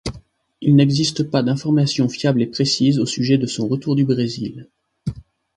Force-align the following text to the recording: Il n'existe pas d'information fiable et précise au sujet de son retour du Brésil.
Il 0.61 0.75
n'existe 0.77 1.29
pas 1.29 1.43
d'information 1.43 2.09
fiable 2.09 2.41
et 2.41 2.47
précise 2.47 2.97
au 2.97 3.05
sujet 3.05 3.37
de 3.37 3.45
son 3.45 3.67
retour 3.67 3.95
du 3.95 4.03
Brésil. 4.03 4.67